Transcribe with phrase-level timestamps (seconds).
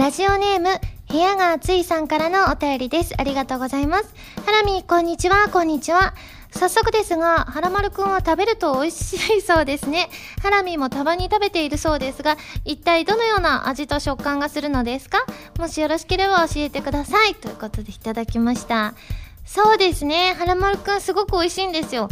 [0.00, 0.80] ラジオネーム、
[1.10, 3.12] 部屋が暑いさんからのお便りです。
[3.18, 4.14] ありがとうございます。
[4.46, 6.14] ハラミ、こんにちは、こんにちは。
[6.52, 10.08] 早速ですが、はらまるくんは食べると美味しいそうですね。
[10.42, 15.18] ハラミもたまに食べているそうですが、一体どのような味と食感がするのですか？
[15.58, 17.34] もしよろしければ教えてください。
[17.34, 18.94] ということでいただきました。
[19.44, 20.32] そうですね。
[20.32, 22.08] はらまるくんすごく美味しいんですよ。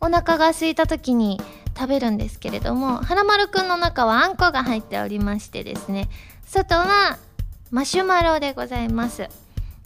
[0.00, 1.40] お腹が空いた時に
[1.76, 6.08] 食べるんですけれども、はらまるくんの中はあんこが入っておりましてですね、
[6.44, 7.16] 外は
[7.70, 9.28] マシュマロでございます。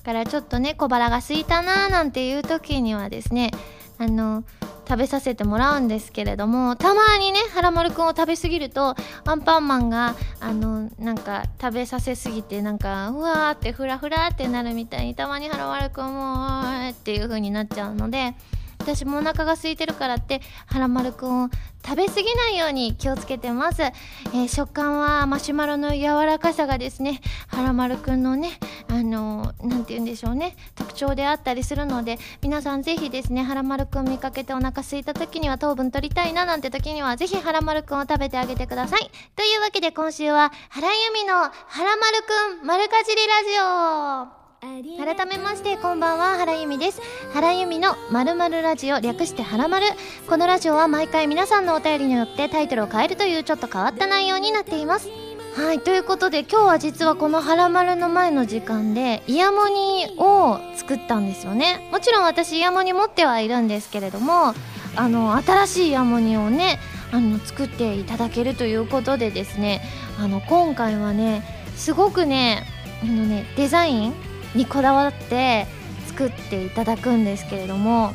[0.04, 3.50] からちょっとね小腹が空いたなーなんていう時にはですね
[3.98, 4.44] あの
[4.88, 18.34] 食べさせてもらうんですけれどもたまにねはらまるくんを食べ過ぎるとアンパンマンがあのなんか食べさせすぎてなんかうわーってフラフラってなるみたいにたまにはらまるくんもっていう風になっちゃうので
[18.82, 21.50] 私もお腹が空いてるからってはらまるくんを
[21.84, 28.50] 食べ過ぎないように気をつけてます、えー、食感はマシュマロの柔らかさがですねはらまるくんのね
[28.88, 39.10] あの何て言うんでしょうね特徴であったりするので皆さんぜひですねはらまるくん見かけてお腹空いた時には糖分取りたいななんて時にはぜひはらまるくんを食べてあげてください。
[39.36, 42.22] というわけで今週は原由美のはらまる
[42.58, 44.41] くん丸かじりラジオ。
[44.62, 46.36] 改めましてこんばんは。
[46.38, 47.02] 原由美です。
[47.32, 49.86] 原由美のまるまるラジオ略してはらまる
[50.28, 55.08] このラジオは毎回皆さんのお便りによってタイトルを変えるというちょっと変わった内容になっています。
[55.56, 55.80] はい。
[55.80, 61.88] ということで今日は実はこの「はらまる」の前の時間でイヤモニを作ったんですよね。
[61.90, 64.54] もちろん私イヤモニ持ってはいるんですけれども
[64.94, 66.78] あの新しいイヤモニをね
[67.10, 69.82] あの作っていただけるということでですね
[70.20, 71.42] あの今回はね
[71.74, 72.64] すごくね
[73.02, 75.66] あのねデザインにこだわって
[76.08, 78.12] 作っていただくんですけれども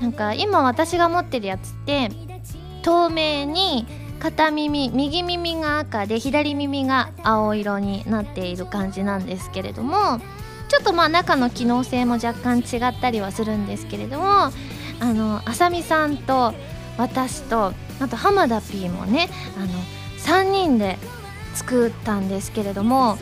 [0.00, 2.10] なんか今私が持ってるやつって
[2.82, 3.86] 透明に
[4.20, 10.20] 片耳右耳が赤で左耳が青色になっている感じなんですけれども
[10.68, 14.52] ちょっとまあ中の機能性も若干違ったりはするんですけれどもあ
[15.00, 16.52] のあさみさんと
[16.98, 19.68] 私とあと浜田 P もねあの
[20.18, 20.98] 3人で
[21.54, 23.18] 作ったんですけれども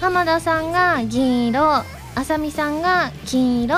[0.00, 1.84] 浜田さんが銀色あ
[2.24, 3.76] さみさんが金色。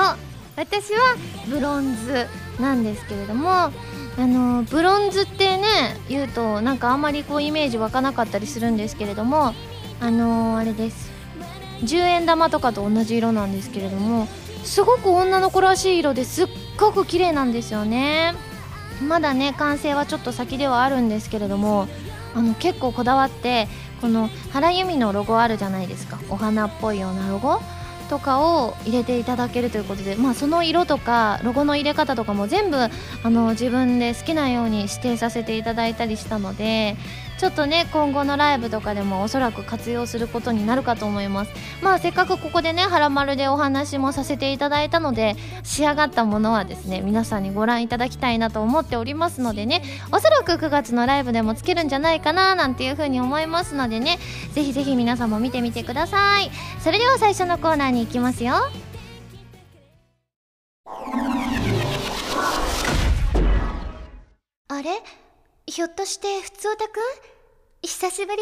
[0.55, 1.15] 私は
[1.47, 2.27] ブロンズ
[2.59, 3.71] なんですけれどもあ
[4.17, 9.53] のブロンズってね言うとなんかあんまりこうイメージ湧かなかったりするんですけれども
[10.01, 11.09] あのあれです。
[11.83, 14.27] 10円玉とかと同じ色なんですけれども
[14.65, 16.47] すごく女の子らしい色ですっ
[16.77, 18.33] ごく綺麗なんですよね。
[19.01, 21.87] まだね完成はちょっと先ではあるんですけれども
[22.35, 23.69] あの結構こだわって
[24.01, 26.19] この原由美のロゴあるじゃないですか。
[26.29, 27.61] お花っぽいようなロゴ
[28.09, 32.89] とかを入れていただけるということで、まあ、その色とかロゴの入れ方とかも全部あ
[33.29, 36.97] の自分で好きなように指定させていただいたりしたので
[37.39, 41.51] ちょっとね今後のライブとかでもおそらく活用することになるかと思います。
[41.81, 54.19] まあせっかくここでね「はらまる」でお話もさせていただいたので仕上がったものはですね皆さんにご覧いただきたいなと思っておりますのでねおそらく9月のライブでもつけるんじゃないかななんていうふうに思いますのでね
[54.53, 56.51] ぜひぜひ皆さんも見てみてください。
[56.83, 58.55] それでは最初のコーナーに行きますよ。
[64.67, 65.28] あれ？
[65.69, 67.01] ひょっとしてふつおたくん？
[67.83, 68.41] 久しぶり。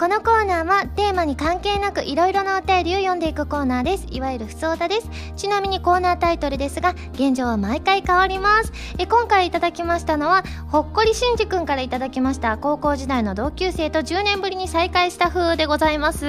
[0.00, 4.06] このコーナーはテーマに関係なくいろいろなお便りを読んでいくコーナーです。
[4.10, 5.10] いわゆるふつおたです。
[5.36, 8.72] ちなみにコーナータイトルですが現状は毎回変わります。
[8.96, 12.56] え今回いただきましたのはほっこりしんじくんからいただきました。
[12.56, 16.24] 高校時代の同級生と10年ぶりに再会した風でございます。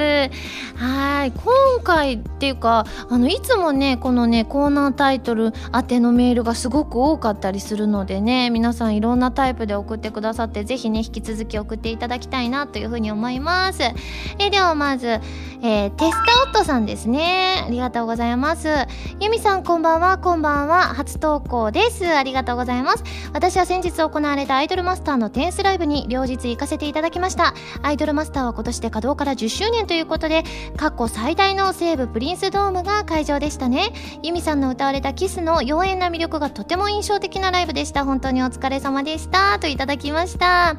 [0.76, 1.32] はい。
[1.32, 13.61] 今回っていうかあのいつもねこのねコーナータイトル宛てのメールがすごく多かったりするのでね皆さんいろんなタイプで送ってくださってぜひね引き続き送っていただきたいなというふうに思います。
[13.62, 13.84] ます。
[14.40, 15.20] えではまず、
[15.64, 17.64] えー、テスタオットさんですね。
[17.68, 18.68] ありがとうございます。
[19.20, 20.96] ユミさんこんばんは、こんばんは。
[20.96, 22.08] 初投稿です。
[22.08, 23.04] ありがとうございます。
[23.32, 27.54] 私は先日行われたアイドルマスターのテンスライブに両日行かせていただきました。
[27.84, 30.44] アイドルマスターは今年で稼働から10周年ということで、
[30.78, 33.94] 過去最大の西武プリンスドームが会場でしたね。
[34.24, 38.04] ユミさんの歌われたキスの妖艶な魅力がとても印象的なライブでした。
[38.04, 39.60] 本当にお疲れ様でした。
[39.60, 40.76] といただきました。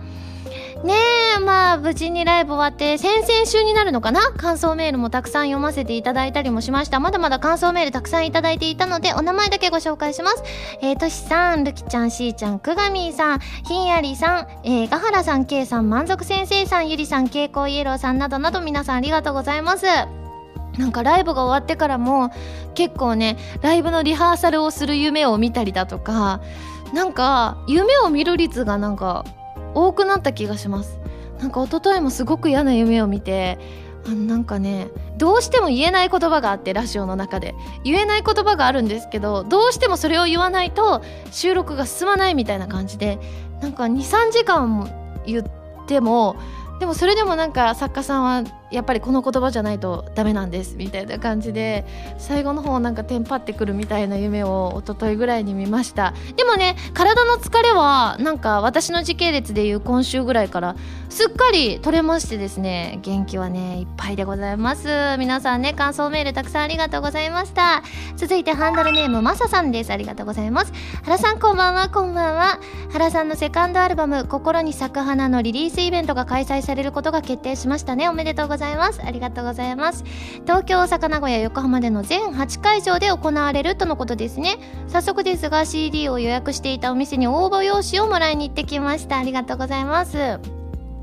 [0.84, 0.94] ね
[1.36, 4.32] えまあ無事にライブ終わって先々週になるのかな？
[4.32, 6.98] 感想メールもたくさん読ませていただいたりもしました。
[6.98, 10.42] まだまだ感想メールたくさんいただいていたのでお名前だけご紹介します。
[10.80, 19.86] えー、としさんるきちゃんしーちゃんくがみーさんひんやりさんえー、がはらさんけいさん満足先生さんゆりさんけいこうイエローさんなどなど皆さんありがとうございます。
[19.86, 22.30] なんかライブが終わってからも
[22.74, 26.40] 結構ねライブのリハーサルをする夢を見たりだとか
[26.94, 29.24] なんか夢を見る率がなんか
[29.74, 30.98] 多くなった気がします。
[31.40, 33.58] なんか一昨日もすごく嫌な夢を見て
[34.06, 37.54] あなんかねどうしても言えない言葉があってラジオの中で。
[37.84, 43.18] 言えない言葉があるんですけどどうしてもそれを言わないと収録が進まないみたいな感じで
[43.60, 44.88] なんか23時間も
[45.26, 45.44] 言っ
[45.86, 46.36] ても
[46.78, 51.84] でもそれでもなんか作家さんはやっぱりこの言葉じゃないとダメなんですみたいな感じで
[52.18, 56.14] 最後の方なんかテンパってくるみたいな夢を一昨日ぐらいに見ました。
[56.36, 60.76] でもね体の疲れはなんか私の時系列でいう今週ぐらいから
[61.10, 64.88] すっかり取れましてですね元気はねいっぱいでございます。
[65.18, 67.82] 皆さんね感想メールたくさんありがとうございました。
[68.16, 69.92] 続いてハンドルネームまささんです。
[69.92, 70.72] ありがとうございます。
[71.02, 71.88] 原さんこんばんは。
[71.90, 72.58] こんばんは。
[72.92, 78.08] 原さんのセカンドアルバム心に咲く花のリリースイベントが開催されることが決定しましたね。
[78.08, 78.61] おめでとうございます。
[78.62, 79.00] ざいます。
[79.04, 80.04] ありがとうございます。
[80.42, 84.58] 東京大阪名古屋横浜での全8会場で行われるとのことですね。
[84.86, 89.18] 早速ですが CD を予約していたお店に応募用紙をもらいに行ってきました。
[89.18, 90.61] ありがとうございます。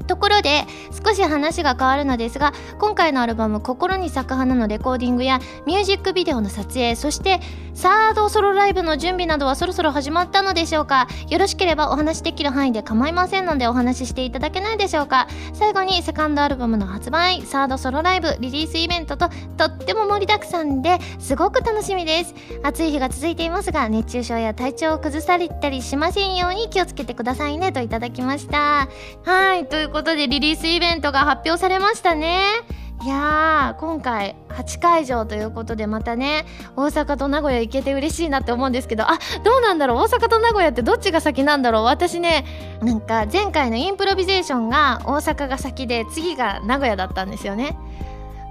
[0.09, 0.65] ところで
[1.05, 7.39] 少し話が変わるのですが今回のアルバム「心に咲く花」のレコーディングやミュージックビデオの撮影そして
[7.75, 11.07] サードソロライブの準備などはそろそろ始まったのでしょうか？
[11.29, 15.27] よろしければお話できる範囲で構いませんのでお話ししていただけないでしょうか？
[15.53, 22.33] 最後にセカンドアルバムの発売サードソロライブリリースイベントととっても盛りだくさんですごく楽しみです。
[22.63, 28.89] 暑い日が続いていますが熱中症や体調を崩されたりしませんように気をつけてくださいねといただきました。
[29.23, 32.41] はいということでリリースイベントが発表されましたね。
[33.03, 36.45] いやー今回8会場ということでまたね
[36.77, 39.03] 大阪と名古屋行けて嬉しいなって思うんですけど。
[39.03, 39.97] あどうなんだろう？
[39.97, 41.83] 大阪と名古屋ってどっちが先なんだろう？
[41.83, 42.45] 私ね
[42.81, 47.77] なんか前回のインプロビゼーションが大阪が先で次が名古屋だったんですよね。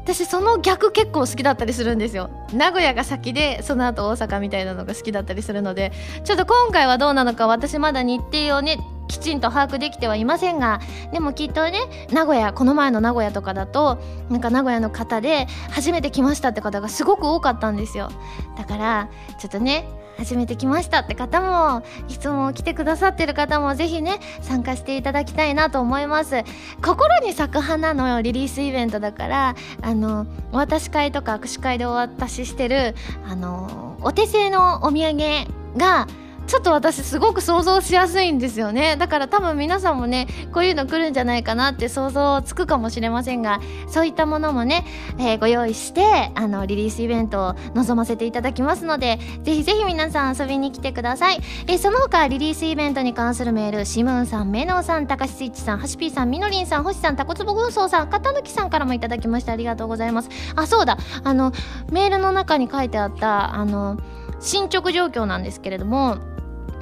[0.09, 2.31] 私その逆結構好きだったりするんですよ。
[2.55, 5.93] 名古屋が先でその後大阪みたいなのが好きだったりするので。
[6.25, 10.81] ちょっと今回はどうなのか私まだ日程をねきちんと把握できてはいませんが。
[11.13, 11.79] でもきっとね
[12.11, 13.99] 名古屋この前の名古屋とかだと
[14.31, 18.11] なんか名古屋の方で初めて来ましたって方がすごく多かったんですよ。
[18.57, 19.09] だから
[19.39, 19.87] ちょっとね
[20.19, 26.43] 始めてきましたって方もいつも来てくださってる方もぜひね参加していただきたいなと思います。
[26.83, 32.97] 心に咲く花のリリースイベントだからあのお渡し会とか握手会でお渡ししてる
[33.29, 36.09] あのお手製のお土産が
[36.49, 38.97] ちょっと私すごく想像しやすいんですよね。
[38.97, 44.87] だから多分皆さんもねこういうの来るんじゃないかなって想像つくかもしれませんがそういったものもね、
[45.19, 60.31] えー、ご用意してあのリリースイベントを望ませていただきますのでぜひぜひ皆さん遊びに来てください、えー、その他リリースイベントに関するメールシムーンさんメノさんたかしスイッチさんはしぴーさんみのりんさん星さんたこつぼ軍曹さんかたぬきさんからもいただきましてありがとうございます。
[60.57, 60.97] あそうだ。
[61.25, 61.53] あの
[61.93, 63.99] メールの中に書いてあったあの
[64.41, 66.19] 進捗状況なんですけれども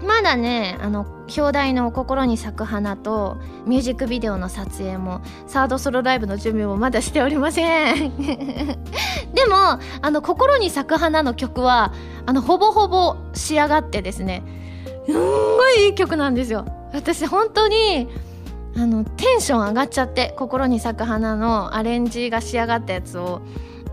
[0.04, 1.06] まだねあの
[1.36, 8.12] 表題の「心に咲く花」とミュージックビデオの撮影もサードソロライブの準備もまだしておりません。
[9.34, 9.56] でも
[10.02, 11.92] あの「心に咲く花」の曲は
[12.26, 14.42] あのほぼほぼ仕上がってですね
[15.06, 16.64] すんごいいい曲なんですよ。
[16.92, 18.08] 私本当に
[18.76, 23.40] あのテンション上がっちゃって「心に咲く花」のアレンジが仕上がったやつを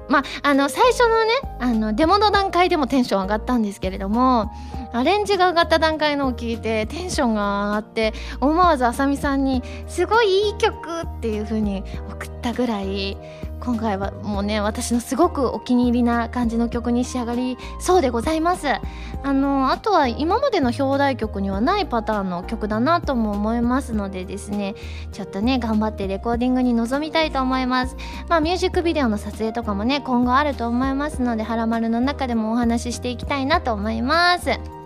[0.10, 4.52] まあ、あの最初のねあのデモの段階でもテンション上がったんですけれども
[4.92, 13.18] アレンジが上がった段階のを聞いてテンションが上がって思わずあさみさんに「すごいいい曲!」っていう風に送ったぐらい
[13.64, 18.68] 今回はもうね私のすごくお気に入りな感じの曲に仕上がりそうでございます。
[18.68, 24.76] あのあとは今までの表題曲にはないパターンの曲だなとも思いますのでですね。
[25.14, 27.96] ちょっとね頑張ってレコーディングに臨みたいと思います。
[28.28, 34.83] まあミュージックビデオの撮影とかもね今後あると思いますので「はらまる」の中でもお話ししていきたいなと思います。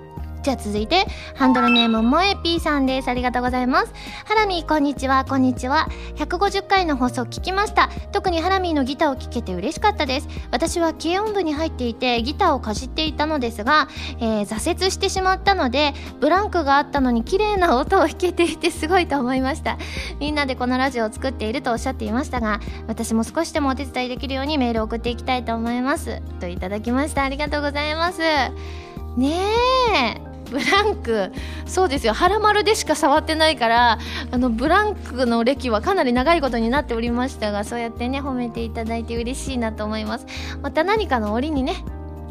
[0.47, 3.09] じゃあ続いて、ハンドルネームもえぴーさんです。
[3.09, 3.91] ありがとうございます。
[4.23, 5.89] ハラミー、こんにちは、こんにちは。
[6.15, 7.89] 150回の放送聞きました。
[8.13, 10.29] 特にハラミーのギターを聴けて嬉しかったです。
[10.49, 13.89] 私は軽音部に入っていて、ギターをかじっていたのですが、
[14.21, 19.77] えー、挫折してしまったので、ブランクがあったのに綺麗な音を弾けていてすごいと思いました。
[20.21, 26.21] みんなでこのラジオを作っているとおっしゃっていましたが、私も少しでもお手伝いできるようにメールを送っていきたいと思います。
[26.39, 27.23] といただきました。
[27.23, 28.21] ありがとうございます。
[29.17, 29.41] ね
[30.23, 30.37] え。
[30.49, 31.31] ブランク
[31.65, 32.13] そうですよ。
[32.13, 33.99] はらまるでしか触ってないから
[34.31, 40.25] あのブランクの歴はかなり長いことになっておりましたがそうやってね褒めていただいて嬉しいなと思います。
[40.61, 41.75] また何かの折にね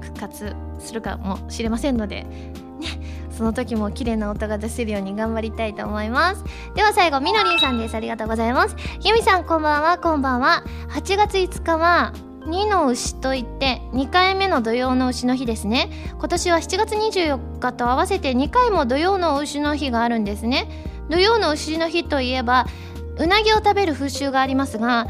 [0.01, 6.45] 復活するかもしれませんのでねその時も綺麗な音が出せるように頑張りたいと思います。
[6.75, 7.95] では最後みのりんさんです。
[7.95, 8.77] ありがとうございます。
[9.03, 9.99] ゆみさんこんばんは。
[9.99, 10.65] こんばんは。
[10.91, 12.13] 8月5日は
[12.47, 15.91] 2の牛といって2回目の土曜の牛の日ですね。
[16.19, 20.69] 今年は7月24日と合わせて2回も土曜の牛の日があるんですね。
[21.11, 22.67] 土曜の牛の日といえば
[23.19, 25.07] うなぎを食べる風習がありますが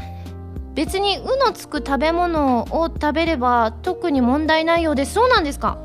[0.73, 5.13] 別に「う」のつく食べ物を食べれば特に問題ないようです。
[5.13, 5.77] そうなんですか。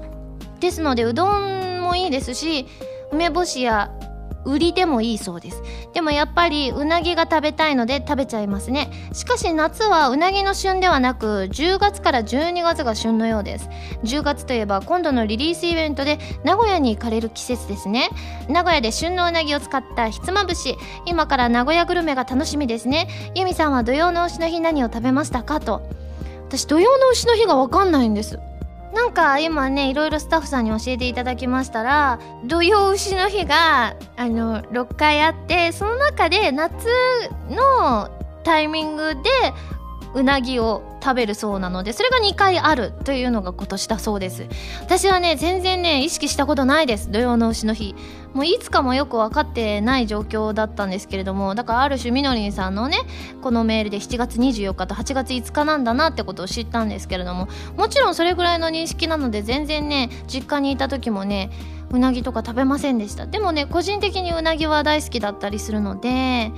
[0.60, 2.66] ですのでうどんもいいですし
[3.10, 3.90] 梅干しや
[4.44, 5.62] 売りでもいいそうです。
[5.92, 8.90] でもやっぱりうなぎが食べたいので食べちゃいますね。
[9.12, 13.68] しかし夏はうなぎの旬ではなく10月から12月が旬のようです。
[14.04, 18.10] 10月といえば今度のリリースイベントで名古屋に行かれる季節ですね。
[18.48, 20.76] 名古屋で旬のうなぎを使ったひつまぶし。
[21.06, 23.08] 今から名古屋グルメが楽しみですね。
[23.34, 25.82] 由美さんは土曜の牛の日何を食べましたかと。
[26.48, 28.38] 私土曜の牛の日が分かんないんです。
[28.92, 36.86] なんか今ねいろいろスタッフさんに教えていただきましたら土用牛の日があの6回あってその中で夏
[37.48, 38.10] の
[38.44, 39.20] タイミングで
[40.14, 44.46] うなぎを食べるそうなのでそれが2回あるというのが今年だそうです。
[44.80, 47.10] 私はね全然ね意識したことないです。
[47.10, 47.94] 土曜の牛の日。
[48.34, 52.96] もういつかもよく分かってない状況だったんですけれどもだからある種みのりんさんのね
[53.42, 61.50] このメールで7月24日と8月5日なんだなってことを知ったんですけれどももちろんそれぐらいの認識なので全然ね実家にいた時もね
[61.90, 63.26] うなぎとか食べませんでした。
[63.26, 66.52] でもね個人的にうなぎは大好きだったりするので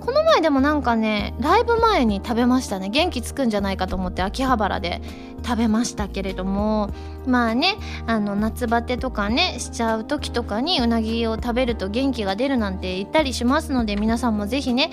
[0.00, 2.88] この前でもなんかねライブ前に食べましたね。
[2.88, 5.02] 元気つくんじゃないかと思って秋葉原で
[5.44, 6.90] 食べましたけれども
[7.26, 7.76] まあね
[8.06, 14.90] あの夏バテとかねしちゃう時とかにうなぎを食べると元気が出るなんて言ったりしますので皆さんもぜひね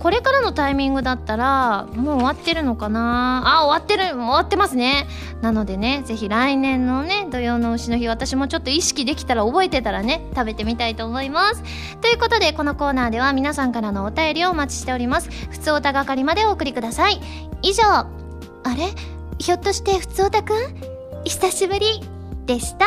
[0.00, 3.42] これからのタイミングだったらもう終わってるのかな？
[3.60, 5.06] あ終わってる終わってますね。
[5.40, 11.62] なのでねぜひ来年のね土曜の牛の日私もちょっと意識できたら覚えてたらね食べてみたいと思います。
[12.00, 15.30] ということでこのコーナーでは皆さんからのお便りをお待ちしております。
[15.50, 17.20] 普通おたがかりまでお送りください。
[17.62, 17.82] 以上。
[17.84, 18.08] あ
[18.76, 18.94] れ？
[19.38, 20.74] ひょっとしてふつおたくん？
[21.24, 22.00] 久しぶり
[22.46, 22.86] でした。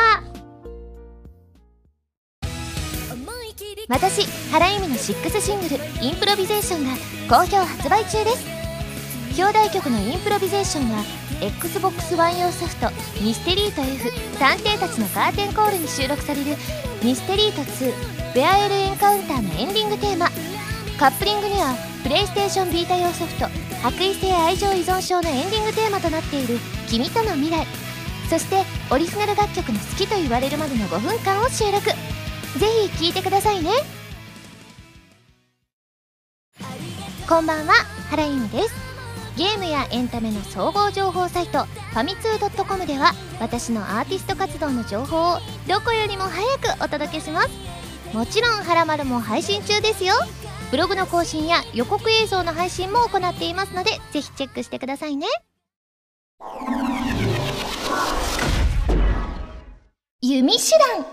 [3.89, 6.83] 私原由美の6シングル「インプロビゼーション」
[7.29, 8.45] が好評発売中です。
[9.39, 11.03] 表題曲の「インプロビゼーション」は
[11.39, 12.89] XBOX One 用ソフト
[13.23, 16.57] 「ミステリート F 探偵たちのカーテンコール」に収録される
[17.01, 17.93] 「ミステリート2
[18.33, 20.29] ベアエルエンカウンター」のエンディングテーマ。
[20.97, 23.45] カップリングにはプレイステーションビータ用ソフト
[23.83, 26.57] 「白衣性愛情依存症」のエンディングテーマとなっている
[26.89, 27.67] 「君との未来」
[28.27, 31.85] そしてオリジナル楽曲の好きと言われるまでの5分間を収録。
[31.85, 31.93] ぜ
[32.91, 33.69] ひ聴いてくださいね。
[37.29, 37.73] こんばんは
[38.09, 38.73] 原由美です。
[39.37, 47.49] ゲームやエンタメの総合情報サイトファミツー .com では私のアーティスト活動の情報をどこよりも早くお届けします。
[48.13, 50.15] もちろん「はらまる」も配信中ですよ。
[50.69, 55.27] ブログの更新や予告映像の配信も行っていますのでぜひチェックしてくださいね。
[60.21, 61.05] 弓手段。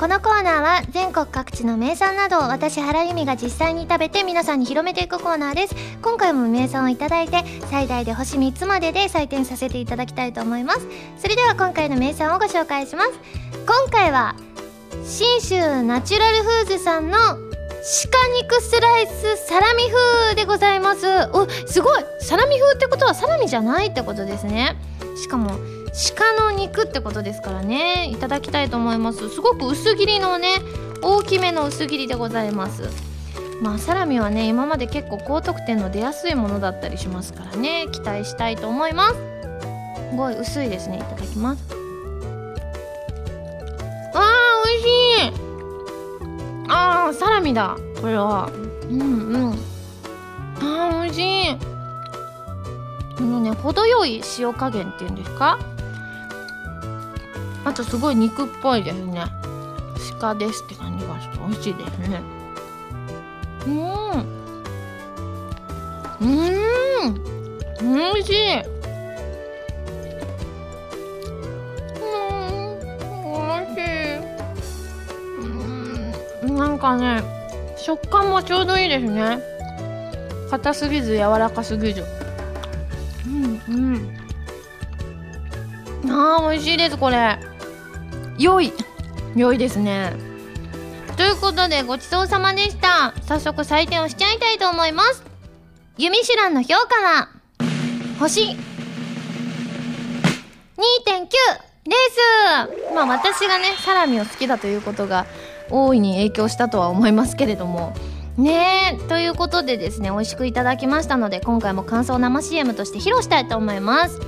[0.00, 5.76] このコーナーは全国各地の名産などを私原由美が実際に食べて皆さんに広めていくコーナーです。
[6.00, 10.86] 今回も名産をいただいて最大で星3つまでで採点させていただきたいと思います。
[11.18, 13.10] それでは今回の名産をご紹介します。
[13.66, 14.34] 今回は
[15.04, 17.49] 信州ナチュラルフーズさんの
[17.82, 21.06] 肉スライスサラミ風でございます。
[21.32, 22.04] おすごい。
[22.20, 24.76] サラミ風ってことはサラミじゃないってことですね。
[25.16, 25.58] しかも
[26.16, 28.10] 鹿の肉ってことですからね。
[28.10, 29.30] いただきたいと思います。
[29.30, 30.56] すごく薄切りのね
[31.02, 32.82] 大きめの薄切りでございます。
[33.62, 37.88] まあサラミはね今まで結構高得点の出やすいものだったりしますからね。
[37.92, 39.14] 期待したいと思います。
[40.10, 40.98] すごい薄いですね。
[40.98, 41.79] いただきます。
[47.10, 47.76] あサラミだ。
[48.00, 48.48] これは。
[48.88, 49.52] うんうん。
[50.60, 51.56] あー美味しい。
[53.16, 55.58] このね程よい塩加減っていうんですか？
[57.64, 59.24] あとすごい肉っぽいですね。
[60.20, 62.22] 鹿ですって感じがして美味しいですね。
[63.66, 63.74] うん。
[66.20, 68.14] うん。
[68.14, 68.34] 美味しい。
[76.60, 77.22] なんかね
[77.78, 79.38] 食感もちょうどいいですね。
[80.50, 82.04] 硬すぎず柔らかすぎず。
[83.26, 84.16] うんうん。
[86.10, 87.38] あー美味しいですこれ。
[88.38, 88.74] 良い。
[89.34, 90.12] 良いですね。
[91.16, 93.14] ということでごちそうさまでした。
[93.22, 95.22] 早速採点をしちゃいたいと思います。
[95.96, 97.30] ユミシュランの評価は
[98.18, 98.42] 星。
[98.50, 98.58] 2.9
[101.84, 101.96] で
[102.90, 102.94] す。
[102.94, 105.24] まあ私がねサラミを好きだということが
[105.70, 107.94] 大いに影響したとは思いますけれども。
[108.36, 114.20] ねえということでですね美味しくいただきましたので今回も感想生 CM として披露したいと思います。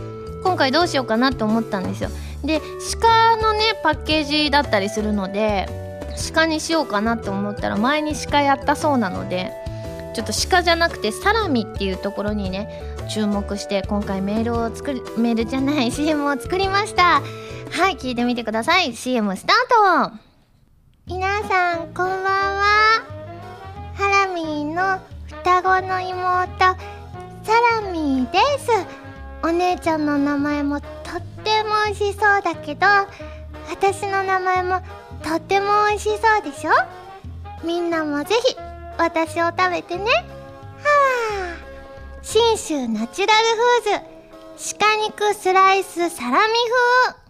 [0.42, 2.10] 今回どうしようかなって思ったんですよ。
[2.44, 2.60] で
[3.00, 5.68] 鹿のねパッケージだったりするので
[6.34, 9.52] 鹿にしようかなって思ったら前に鹿やったそうなので
[10.14, 12.68] ちょっと鹿じゃなくてサラミっていうところにね
[13.08, 17.22] 注目して今回メールを作るメールじゃない CM を作りました。
[17.70, 18.92] はい聞いてみてください。
[18.92, 20.31] CM スタート。
[21.12, 23.02] 皆さんこんばんは。
[23.92, 26.74] ハラミーの双子の妹サ
[27.82, 28.70] ラミーです。
[29.42, 30.90] お姉ちゃんの名前もとっ
[31.44, 32.86] ても美味しそうだけど
[33.68, 34.80] 私の名前も
[35.22, 36.70] とっても美味しそうでしょ？
[37.62, 38.56] みんなもぜひ
[38.96, 40.04] 私を食べてね。
[40.04, 40.24] はあ。
[42.22, 43.48] 信州ナチュラル
[43.92, 44.04] フーズ。
[44.78, 46.54] 鹿肉スライスサラミ
[47.06, 47.21] 風。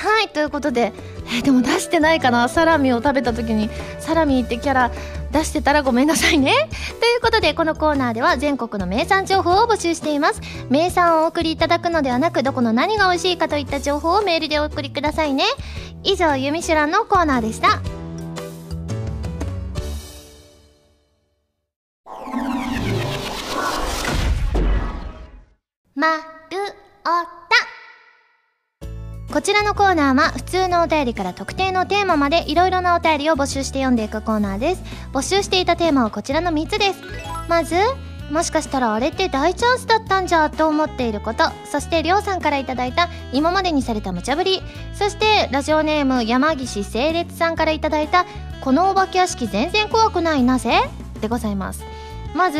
[0.00, 0.94] はいということで
[1.38, 2.48] えでも出してないかな。
[2.48, 4.90] サラミを食べた時にサラミってキャラ
[5.30, 6.52] 出してたらごめんなさいね。
[7.00, 10.40] ということでこのコーナーでは全国の名産情報を募集しています。
[10.70, 15.44] 名産をお送りいただくのではなくどこの何が美味しいかといった情報をメールでお送りくださいね。
[16.02, 17.80] 以上「ゆみしゅらん」のコーナーでした。
[25.94, 26.22] まる
[27.36, 27.39] お
[29.32, 34.82] こちらのコーナーは普通のお便りから特定のテーマまでいろいろなお便りを募集して読んでいくコーナーです。
[35.12, 37.00] 募集していたテーマはこちらの3つです。
[37.48, 37.76] まず
[38.32, 41.44] もしかしたらあれって大チャンスだったんじゃと思っていること。
[41.64, 44.62] そしてりょうさんから頂いた今までにされた無茶ぶり。
[44.94, 48.26] そしてラジオネーム山岸整列さんから頂いた
[48.60, 50.72] このお化け屋敷全然怖くないなぜ？
[51.20, 51.84] でございます。
[52.34, 52.58] まず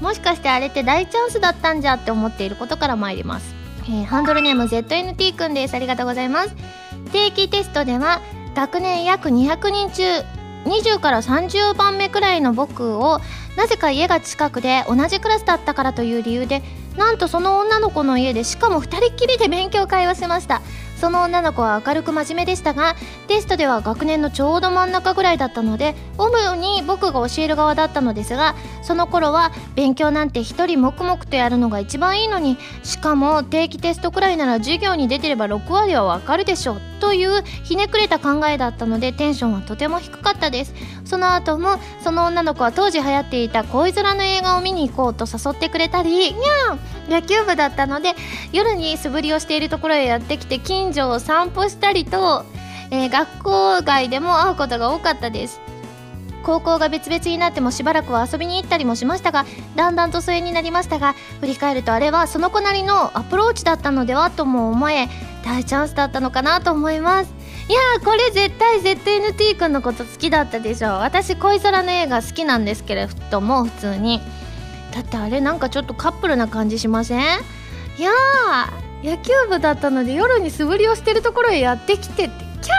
[0.00, 3.53] もしかしてあれって大チャンスだったんじゃって思っていることから参ります、
[3.86, 5.74] えー、ハンドルネーム ZNT くんです。
[5.74, 6.54] ありがとうございます。
[7.12, 8.20] 定期テストでは
[8.54, 10.02] 学年約200人中
[10.64, 13.20] 20から30番目くらいの僕を
[13.56, 16.62] なぜか家が近くで同じクラスだったからという理由で
[16.96, 20.62] なんとその女の子の家でしかも2人っきりで勉強会をしました。
[21.04, 22.96] その女の子は明るく真面目でしたが
[23.28, 40.72] テストでは学年のちょうど真ん中ぐらいだったので主に僕が教える側だったのですがその頃は勉強なんて一人黙々とやるのが一番いいのにしかも定期テストくらいなら授業に出てれば6割はわかるでしょうというひねくれた考えだったのでテンションはとても低かったです。
[41.04, 48.14] その後もその女の子は当時流行っていた恋空の映画を見に行こうと誘ってくれたりにゃー野球部だったので
[48.52, 52.44] 夜に素振りをしているところへやってきて近所を散歩したりと、
[52.90, 55.60] えー、学校外でも会うことが多かったです。
[56.44, 65.08] 高校が別々になってもしばらくは遊びに行ったりもしましたがだんだんと疎遠になりましたが振り返るとあれはその子なりのアプローチだったのではとも思え
[65.42, 67.34] 大チャンスだったのかなと思います。
[67.68, 70.88] いやーこれ絶対 ZNT 君のこと好きだったでしょ。
[71.00, 74.20] 私恋空の映画好きなんですけれども普通に。
[74.94, 77.20] だってあれなんかちょっとカップルな感じしません？
[77.98, 82.72] いやー野球部だったので夜に素振りをしてるところへやってきてってキャ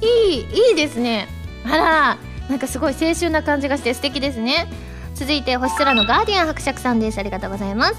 [0.00, 0.02] ー！
[0.32, 1.28] いいいいですね。
[1.64, 2.18] あら
[2.48, 4.66] なんかすごい青春な感じがして素敵ですね。
[5.14, 7.18] 続いて星空のガーディアン伯爵さんです。
[7.18, 7.94] ありがとうございます。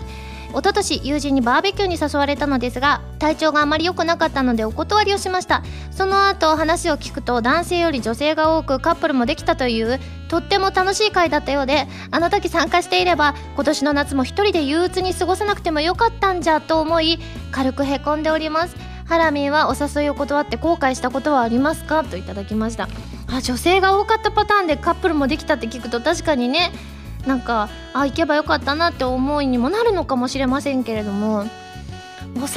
[0.50, 5.64] 一昨年友人にバーベキューに誘われたのですが体調があまり良くなかったのでお断りをしました。
[5.92, 17.20] その後話を聞くと男性より女性が多くカップルもできたというとっても楽しい会だったようであの時参加していれば今年の夏も一人で憂鬱に過ごさなくてもよかったんじゃと思い
[17.52, 18.76] 軽くへこんでおります。
[19.06, 22.04] ハラミーはお誘いを断って後悔したことはありますか？
[22.04, 22.88] といただきました。
[23.32, 26.72] あ女性が多かったパターンでカップルもできたって聞くと確かにね。
[27.26, 31.46] なんかあ行けばよかったなって思いにもなるのかもしれませんけれども。
[32.36, 32.48] お誘い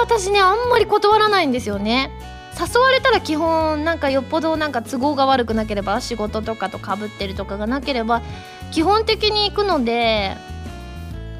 [0.00, 2.10] 私ねあんまり断らないんですよね。
[2.58, 8.20] 誘われたら基本なんかよっぽどなんか都合が悪くなければ仕事とかとかぶってるとかがなければ
[8.70, 10.36] 基本的に行くので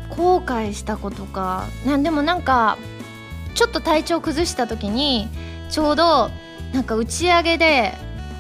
[0.08, 2.78] 後悔したことかなでもなんか
[3.54, 5.28] ちょっと体調崩した時に
[5.70, 6.30] ちょうど
[6.72, 7.92] なんか打ち上げで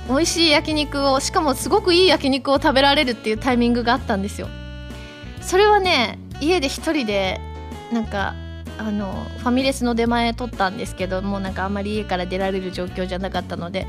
[0.08, 4.48] 美味しい焼肉をしかもすごくいい焼肉を食べられるっていうタイミングがあったんですよ。
[5.40, 7.40] それはね家で一人で
[7.92, 8.34] なんか
[8.78, 13.86] あのファミレスの出前取ったんですけどもうなんかあんまり家から出られる状況じゃなかったので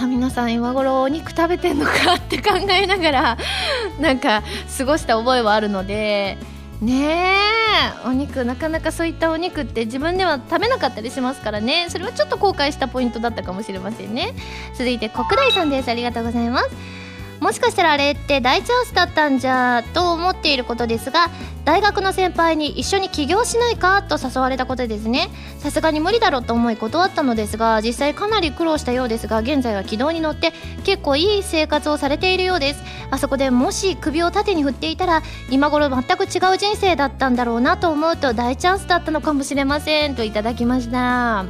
[0.00, 3.38] あ皆さん今頃お肉食べてんのかって考えながら
[4.00, 4.42] なんか
[4.76, 6.38] 過ごした覚えはあるので
[6.80, 7.16] ね
[8.04, 11.86] えお肉なかなかそういったお肉って自分では食べなかったりしますからね。
[11.88, 14.34] それはちょっと後悔したポイントだったかもしれませんね。
[14.74, 15.90] 続いて国大さんです。
[15.90, 16.97] ありがとうございます。
[17.40, 21.30] もしかしたらあれって大チャンスだったんじゃと思っていることですが
[21.64, 25.28] 大学の先輩に一緒に起業しないかと誘われたことですね。
[25.58, 30.52] さすがに無理だろうと思い断ったのですが実際かなり苦労したようですが現在は軌道に乗って
[30.84, 32.82] 結構いい生活をされているようです。
[33.10, 41.44] あそこでもし首を縦に振っていたら今頃全く違う人生だったんだろうなと思うと大チャンスだったのかもしれませんといただきました。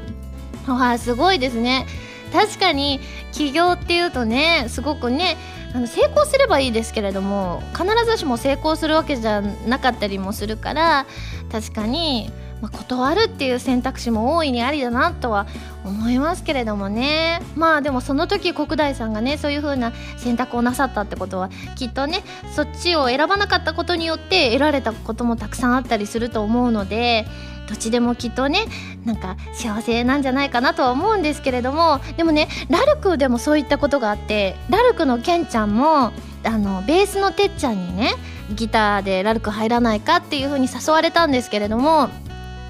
[0.66, 1.86] わすごいですね。
[2.32, 3.00] 確かに
[3.32, 5.36] 起業っていうとねすごくね
[5.74, 11.06] あの成功すればいいですけれども必ずしも成功するわけじゃなかったりもするから
[11.52, 12.30] 確かに、
[12.62, 15.46] まあ、断るっていう選択肢も大いにありだなとは
[15.84, 17.40] 思いますけれどもね。
[17.54, 22.22] まあでもその時国大さんがねそういう風な選択をなさったってことはきっとね
[22.54, 27.26] そっちを選ばなかったことによって得られたこともたくさんあったりすると思うので
[27.68, 28.66] どっちでもきっとね
[29.04, 36.12] なんか幸せなんじゃないかなとは思うんですけれどもでもねラルクでもそういったことがあってラルクのケンちゃんも
[36.44, 38.14] あのベースのてっちゃんにね
[38.54, 42.08] ギターでラルク入らないかっていう風に誘われたんですけれども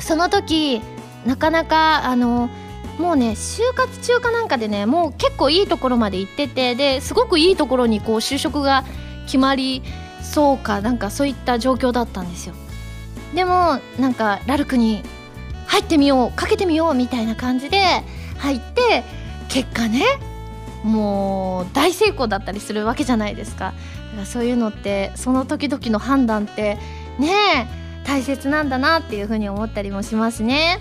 [0.00, 0.80] その時
[1.24, 2.50] なかなかあの
[2.98, 8.84] もうね就活中かなんかでねもう結構いいところまで行っててですごくいいところにこう就職が
[9.26, 9.82] 決まり
[10.22, 12.54] そうかなんかそういった状況だったんですよ。
[13.34, 15.02] でもなんかラルクに
[15.66, 17.82] 入ってみようかけてみようみたいな感じで
[18.38, 19.04] 入って
[19.48, 20.02] 結果ね
[20.82, 23.74] もう大成功だったりするわけじゃないですか。
[24.10, 26.78] だからそういうのってその時々の判断って
[27.18, 27.28] ね
[28.04, 30.78] え大切なんだなっていうふうに思ったりもしますね。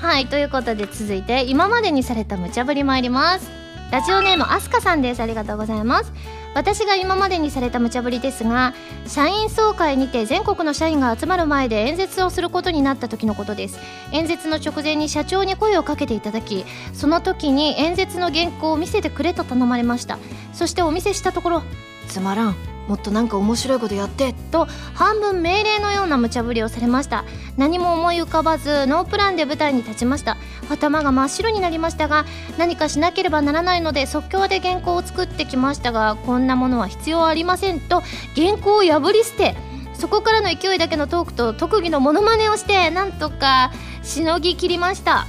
[0.00, 3.50] はいということで続いて今までにされた無茶ぶり参ります。
[3.90, 5.20] ラジオネームあすかさんです。
[5.20, 6.12] ありがとうございます。
[6.58, 8.74] 私が今までにされた無茶ぶりですが
[9.06, 13.78] 社員総会にて全国の社員が集まる前で演説をすることになった時のことです。
[14.10, 20.18] 演説の直前に社長に声をかけていただきその時に演説の原稿を見せてくれと頼まれました。
[20.52, 21.62] そしてお見せしたところ
[22.08, 22.77] つまらん。
[22.88, 27.24] もっとなんか面白いことやってと半分命令のような無茶ぶりをされました。
[27.56, 30.36] 何も思い浮かばずノープランで舞台に立ちました。
[30.70, 32.24] 頭が真っ白になりましたが
[32.58, 38.02] 何かしなければならないので即興で原稿を作ってきましたがこんなものは必要ありませんと
[38.34, 39.54] 原稿を破り捨て
[39.94, 43.72] そこからの勢いだけのトークと特技のモノマネをしてなんとか
[44.02, 45.26] しのぎきりました。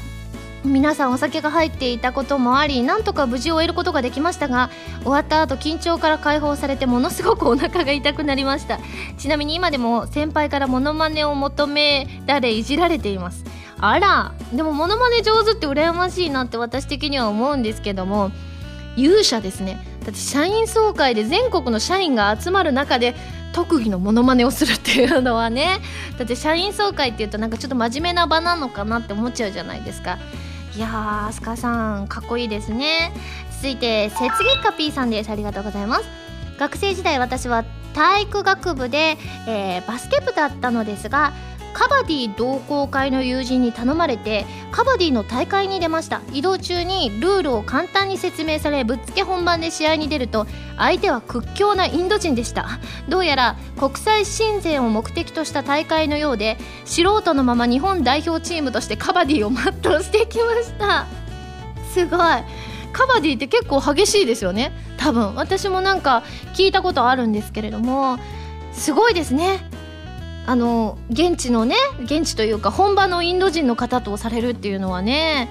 [0.65, 4.69] 皆さんお酒が入っていたこともありなんとか無事終えることができましたが
[5.01, 8.79] 終わった後緊張から解放されてものすごくお腹が痛くなりました。
[9.17, 13.45] ちなみに今でも先輩からモノマネを求められいじられています。
[13.79, 18.31] あらでもモノマネ上手って羨ましいなって私的には思うんですけども
[18.97, 19.79] 勇者ですね。
[20.03, 23.15] だって社員総会で全国の社員が集まる中で
[23.59, 25.81] 特技のモノマネをするっていうのはね
[26.17, 30.17] だって社員総会っていうとなんかちょっと真面目な場なのかなって思っちゃうじゃないですか。
[30.77, 33.11] いやー飛鳥さんかっこいいですね。
[33.57, 35.29] 続いて雪月花 P さんです。
[35.29, 36.05] ありがとうございます。
[36.57, 41.33] 学生時代私は体育学部で、えー、バスケ部だったのですが
[41.73, 46.21] カバディ同好会の友人に頼まれてカバディの大会に出ました。
[46.33, 52.67] 移動中にルールを簡単に説明されぶっつけ本番で試合に出ると相手は屈強なインド人でした。
[53.07, 61.05] どうやら国際親善を目的とした大会のようで素人のまま日本代表チームとしてカバディを全うしてきました。
[61.93, 62.19] すごい。
[62.91, 64.71] カバディって結構激しいですよね。
[64.97, 65.35] 多分。
[65.35, 66.23] 私もなんか
[66.55, 68.17] 聞いたことあるんですけれども
[68.73, 69.68] すごいですね。
[70.49, 75.47] あの現地のね現地というか本場のインド人の方とされるっていうのはね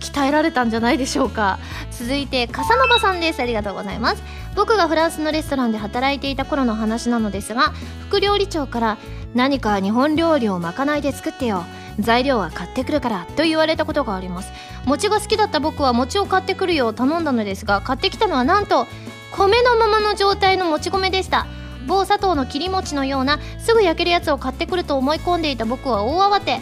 [0.00, 1.58] 鍛えられたんじゃないでしょうか。
[1.90, 3.40] 続いて笠野場さんです。
[3.40, 4.22] ありがとうございます。
[4.54, 7.72] 僕がフランスのレストランで働いていた頃の話なのですが
[8.08, 8.98] 副料理長から
[9.34, 11.64] 何か日本料理をまかないで作ってよ。
[11.98, 14.52] 材料は買ってくるからと言われたことがあります。
[14.84, 18.86] 餅が好きだった僕は餅を買ってくるよう頼んだのですが買ってきたのはなんと
[19.34, 21.46] 米のままの状態のもち米でした。
[21.86, 26.60] 某砂糖の切り餅のようなすぐ焼けるやつを買ってくると思い込んでいた僕は大慌て。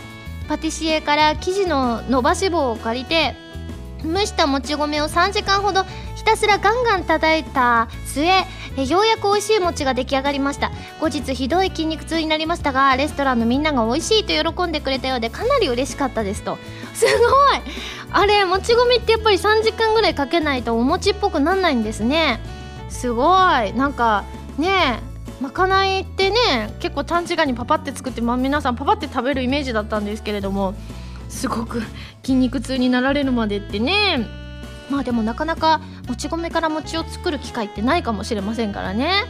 [0.49, 3.37] パティシエから生地の伸ばし棒を借りて
[4.03, 5.85] 蒸したもち米を3時間ほど
[6.17, 10.73] ひたすらガンガン叩いた末ようやく美味しい餅が出来上がりました。
[11.01, 16.59] 後日ひどい筋肉痛になりましたがレストランのみんなが美味しいと喜んでくれたようでかなり嬉しかったですと。
[16.95, 17.17] すごい！
[18.11, 22.41] あれもち米ってやっぱり3時間ぐらいかけないとお餅っぽくなんないんですね。
[22.89, 23.73] すごい！
[23.73, 24.25] なんか
[24.59, 25.01] ね
[25.41, 30.75] まかないってね結構短時間にパパって作って、まあ、皆さんパパって食べるイメージだったんですけれども
[31.29, 31.83] すごく
[32.23, 34.27] 筋肉痛になられるまでってね。
[34.91, 39.25] まあでもなかなかもち米から餅を作る機会ってないかもしれませんからね。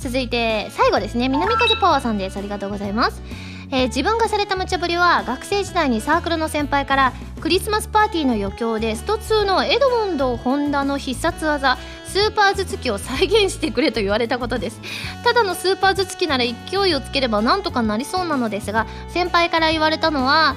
[0.00, 1.28] 続いて最後ですね。
[1.28, 2.36] 南風パワーさんです。
[2.36, 3.22] ありがとうございます。
[3.70, 11.78] えー、自分がされた無茶ぶりは学生時代にサークルの先輩からクリスマスパーティーの余興でスト2のエドモンド・ホンダの必殺技
[12.14, 14.80] スーパー頭突きを再現してくれと言われたことです。
[15.24, 16.52] ただのスーパー頭突きなら勢
[16.88, 20.54] いをつければなんとかなりそうなのですが先輩から言われたのは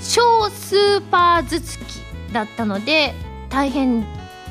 [0.00, 1.84] 小スーパー頭突
[2.28, 3.12] きだったので
[3.48, 4.06] 大変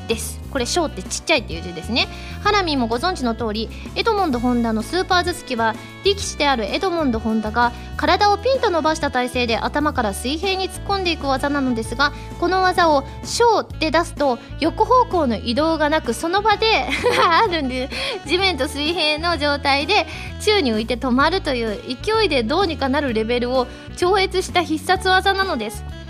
[0.09, 0.42] です。
[0.53, 2.07] これ「小」ってちっちゃいっていう字ですね。
[2.43, 16.85] ハラミーもご存知の通りエドモンド・ホンダのスーパー頭突きは力士であるエドモンド・ホンダが体をピンと伸ばした体勢で頭から水平に突っ込んでいく技なのですがこの技を「小」って出すと横方向の移動がなくその場で
[17.25, 17.89] あるんで
[18.27, 20.05] 地面と水平の状態で
[20.39, 26.02] 宙に浮いて止まるという勢いでどうにかなるレベルを超越した必殺技なのです。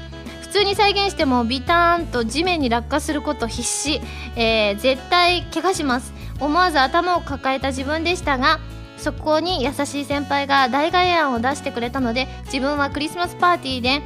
[0.53, 3.99] 通に再現してもビターンと地面に落下すること必至、
[4.35, 6.13] えー、絶対怪我します。
[6.39, 8.59] 思わず頭を抱えた自分でしたが
[8.97, 14.01] そこに優しい先輩が代替案を出してくれたので自分はクリスマスパーティーで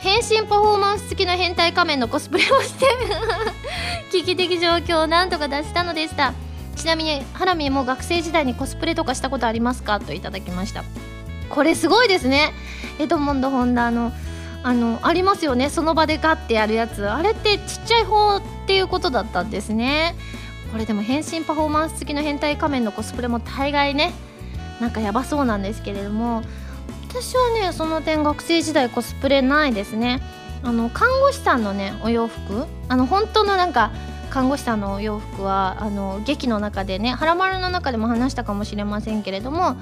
[0.00, 2.86] 変身パフォーマンス付きの変態仮面のコスプレをして
[4.12, 6.34] 危機的状況をなんとか出したのでした。
[6.76, 10.00] ちなみにハラミも学生時代にコスプレとかしたことありますか？
[10.00, 10.84] といただきました。
[11.50, 12.52] これすごいですね。
[12.98, 14.12] エドモンド・ホンダの
[14.62, 15.70] あのありますよね。
[15.70, 17.08] その場でガッてやるやつ。
[17.08, 20.14] あれってちっちゃい方っていうことだったんですね。
[20.72, 24.12] これでも変身パフォーマンス付きの変態仮面のコスプレも大概ね
[24.80, 26.42] なんかやばそうなんですけれども。
[27.08, 30.20] 私はねその点学生時代コスプレないですね。
[30.62, 32.66] あの看護師さんのねお洋服。
[32.88, 33.90] あの本当のなんか
[34.30, 39.76] 看護師さんのお洋服はあの劇の中でね「はらまる」の中でも話したかもしれませんけれども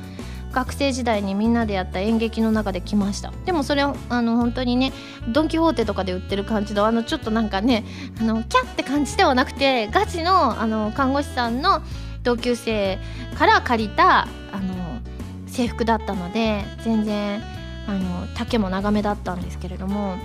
[0.58, 3.32] 学生時代にみんなでやった演劇の中で来ました。
[3.46, 4.92] でもそれはあの本当にね
[5.28, 7.84] ドン・キホーテとかで売ってる感じのあのちょっとなんかね
[8.20, 11.80] あのキャッって感じではなくてガチのあの看護師さんの
[12.24, 12.98] 同級生
[13.38, 15.00] から借りたあの
[15.46, 17.40] 制服だったので全然
[17.86, 20.16] あの丈も長めだったんですけれども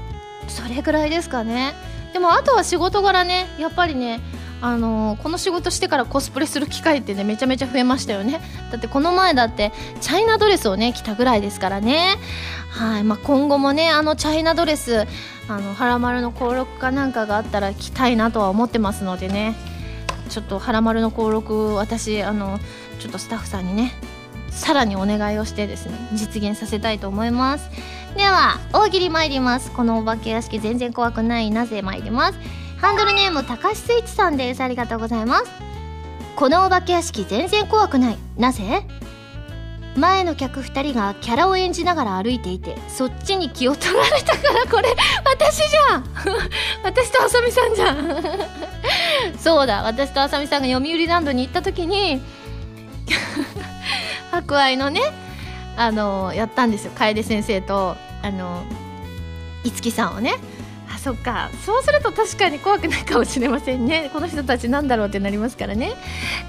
[0.48, 1.74] それぐらいですかね。
[2.12, 4.20] でもあとは仕事柄ねやっぱりね
[4.66, 8.40] あのこの仕事してからコスプレする機会ってねめちゃめちゃ増えましたよね。
[8.72, 12.16] だってこの前だってチャイナドレスをね着たぐらいですからね。
[12.70, 15.06] はい、まあ、今後もねあのチャイナドレス
[15.50, 19.54] あのはらまるの登録かなんかがあったら着たいなとは思ってますのでね。
[20.30, 22.58] ちょっとはらまるの登録私あの
[23.00, 23.92] ちょっとスタッフさんにね
[24.50, 27.70] さらにお願いをしてですね実現させたいと思います。
[28.16, 29.72] では大喜利参ります。
[29.72, 31.52] このお化け屋敷全然怖くない。
[31.52, 32.63] なぜ参ります？
[32.84, 34.60] ハンドルネームたかしスイッチさんです。
[34.60, 35.46] ありがとうございます。
[36.36, 38.18] このお化け屋敷全然怖くない。
[38.36, 38.86] なぜ？
[39.96, 44.94] 前の客2人がキャラを演じながら歩いていてそっちに気を取られたからこれ。
[45.24, 46.06] 私じゃん。
[46.84, 48.50] 私とあさみさんじゃん。
[49.40, 49.84] そうだ。
[49.84, 52.22] 私とあさみさんが読売ランドに行った時に
[54.30, 55.00] 博愛のね
[55.78, 56.92] あのやったんですよ。
[56.96, 58.66] 楓先生とあの
[59.64, 60.36] 五木さんをね。
[61.04, 61.50] そっか。
[61.66, 64.10] そうすると確かに怖くないかもしれませんね。
[64.14, 65.94] この人たちなんだろうってなりますからね。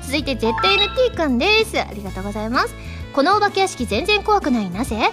[0.02, 1.80] 続いて ZNT くんです。
[1.80, 2.74] ありがとうございます。
[3.12, 5.10] このお化け屋敷全然怖くないなぜ？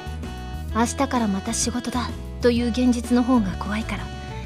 [0.76, 2.10] 明日からまた仕事だ。
[2.42, 4.06] という現実の方が怖いから。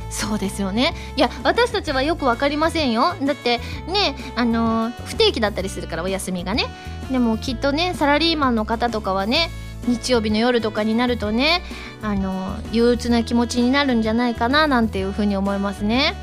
[0.10, 0.93] そうですよね。
[1.17, 3.15] いや私たちはよく分かりませんよ。
[3.21, 6.67] だってねあのー、不定期だったりするからお休みがね。
[7.12, 9.49] でもきっとねサラリーマンの方とかはね
[9.88, 11.62] 日曜日の夜とかになるとね
[12.02, 16.15] あの憂鬱な気持ちになるんじゃないかななんていうふうに思いますね。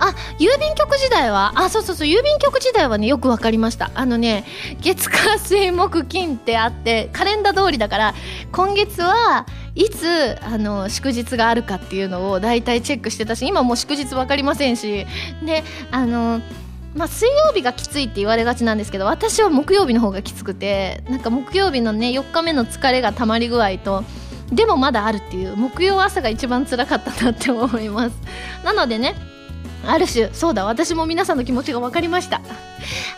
[0.00, 4.44] あ郵便局時代はあそうそうそう郵便局時代はねよく分かりましたあのね
[4.80, 8.14] 月火水木金ってあってカレンダー通りだから
[8.50, 15.06] 今月はいつあの祝日があるかっていうのを大体チェックしてたし今もう祝日分かりませんし
[15.44, 16.40] であの
[16.94, 24.02] まあ、水曜日がきついって言われがちなんですけど私は木曜日の方がきつくてなんか木曜日のね4日目の疲れがたまり具合と
[24.50, 28.16] でもまだあるっていう木曜朝が一番辛かったなって思います。
[28.64, 29.14] なのでね
[29.86, 32.40] ある種そうだ私も皆さんの気持ちが分かりました。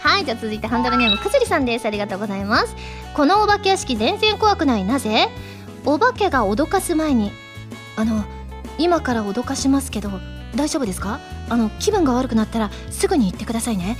[0.00, 1.86] はいじゃあ続いてハンドルネームくずりさんです。
[1.86, 2.76] ありがとうございます。
[3.14, 5.28] このお化け屋敷全然怖くないなぜ？
[5.86, 7.32] お化けが脅かす前に
[7.96, 8.24] あの
[8.78, 10.10] 今から脅かしますけど
[10.54, 11.20] 大丈夫ですか？
[11.48, 13.96] あの気分が悪くなったらすぐに言ってくださいね。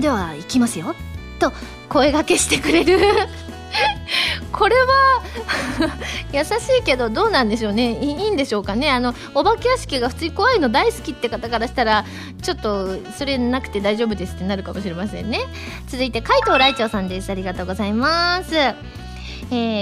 [0.00, 0.94] では行きますよ。
[1.38, 1.52] と
[1.88, 2.98] 声がけしてくれる。
[4.52, 5.22] これは
[6.32, 6.48] 優し
[6.80, 7.98] いけどどうなんでしょうね。
[8.02, 8.90] いいんでしょうかね。
[8.90, 12.04] あのお化け屋敷が普通に怖いの大好きって方からしたら
[12.42, 15.40] ちょっとそれなくて大丈夫ですってなるかもしれませんね。
[15.88, 17.30] 続いて海藤来長さんです。
[17.30, 18.54] ありがとうございます。
[18.56, 18.74] え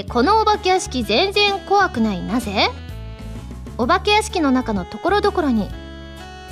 [0.01, 2.21] ー、このお化け屋敷全然怖くない。
[2.23, 2.71] なぜ？
[3.79, 5.69] お化け屋敷の中のところどころに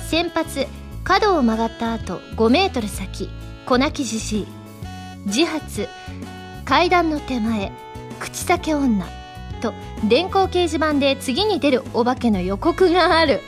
[0.05, 0.67] 先発
[1.03, 3.29] 角を曲がった後5メートル先
[3.65, 4.47] 粉木じじい。
[5.25, 5.87] 自発
[6.63, 7.71] 階段の手前
[8.19, 9.05] 口裂け女。
[9.61, 9.73] と
[10.07, 13.41] 電光掲示板で次に出るお化けの予告がある。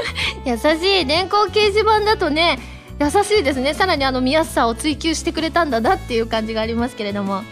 [0.46, 1.06] 優しい。
[1.06, 2.58] 電光掲示板だとね
[2.98, 3.74] 優しいですね。
[3.74, 7.42] さらにあの見やすさを追求してくれたんだなっていう感じがありますけれども。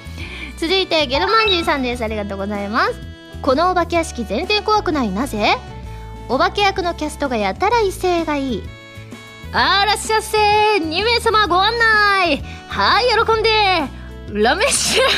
[0.56, 2.02] 続いてゲルマンジーさんです。
[2.02, 2.94] ありがとうございます。
[3.42, 5.10] このお化け屋敷全然怖くない。
[5.10, 5.58] なぜ？
[6.28, 8.62] お化け役のキャストがやたら威勢がいい。
[9.52, 10.36] あらっしゃっせ
[10.78, 12.42] 2名様ご案内。
[12.68, 13.50] はい喜んで。
[14.32, 15.04] ラメシア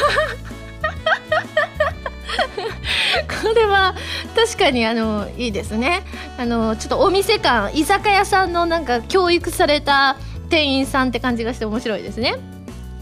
[3.48, 3.94] これは
[4.36, 6.02] 確かにあのいいですね。
[6.36, 10.16] あのちょっとお店感居酒屋さんのなんか教育された
[10.50, 12.34] 店員さんって感じがして面白いですね。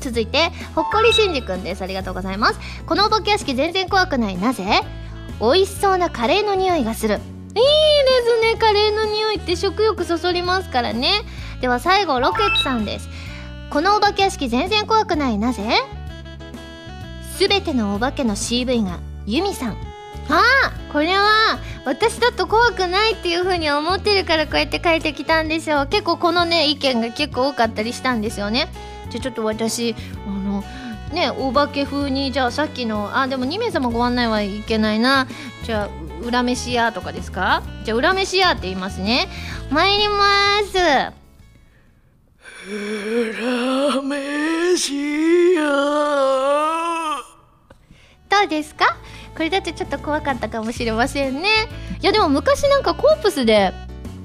[0.01, 1.83] 続いてほっこりしんじくんです。
[1.83, 2.61] ありがとうございます。
[2.87, 4.37] このお化け屋敷全然怖くない。
[4.39, 4.63] なぜ？
[5.41, 7.19] 美味しそうなカレーの匂いがする
[7.61, 8.59] いいですね。
[8.59, 11.23] カレーの匂いって食欲そそりますからね。
[11.61, 13.09] では最後ロケッツさんです。
[13.71, 15.39] このお化け屋敷全然怖くない。
[15.39, 15.63] なぜ？
[17.39, 19.73] 全てのお化けの CV がユミさん。
[20.29, 25.87] ああこれは私だと怖くないっていう風に思ってるからこうやって書いてきたんでしょう。
[25.87, 28.69] 結構このね意見が結構多かったりしたんですよね。
[29.11, 29.95] じゃあちょっと私
[30.27, 30.65] あの
[31.13, 35.29] ねお化け風にじゃあさっきのあでも2名様ご案内はいけないな。
[35.65, 37.63] じゃあ裏飯屋とかですか？
[37.85, 39.29] じゃあ裏飯屋って言いますね。
[39.71, 40.77] 参ります。
[42.69, 45.63] 裏飯屋。
[48.29, 48.97] どうですか？
[49.35, 51.49] これだとちょっと怖かったかもしれませんね。
[52.01, 53.73] いやでも昔なんかコープスで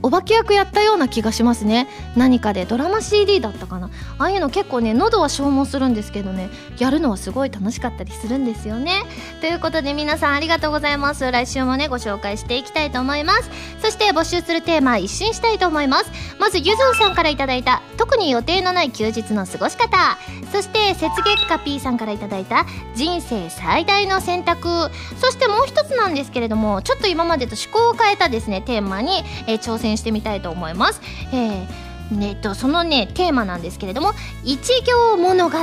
[0.04, 1.88] お化け役やったような気がしますね。
[2.16, 3.90] 何かでドラマ CD だったかな。
[4.18, 6.50] ああいうの結構ね喉は消耗するんですけどね。
[6.80, 9.04] やるのはすごい楽しかったりするんですよね。
[9.42, 11.32] ということで皆さんありがとうございます。
[11.32, 13.50] 来週もねご紹介していきたいと思います。
[13.82, 16.12] そして募集するテーマ一新したいと思います。
[16.40, 20.18] まずゆずんさんからいただいた特に予定のない休日の過ごし方。
[20.52, 24.90] そして雪月花 P さんからいただいた人生最大の選択。
[25.20, 31.02] そしてもう一つなんですけれどもちょっと今までと思考を変えたですねテーマに、えー、挑戦してみたいと思います。
[31.32, 34.12] えーね、とそのねテーマなんですけれども
[34.44, 35.58] 一行物語